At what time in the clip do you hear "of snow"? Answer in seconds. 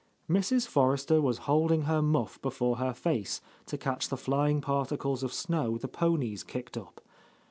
5.21-5.77